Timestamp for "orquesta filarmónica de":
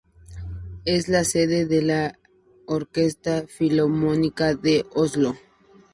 2.65-4.83